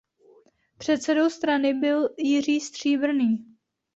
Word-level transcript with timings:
Předsedou 0.77 1.29
strany 1.29 1.73
byl 1.73 2.09
Jiří 2.17 2.59
Stříbrný. 2.59 3.45